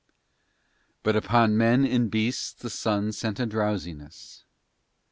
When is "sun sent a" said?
2.71-3.45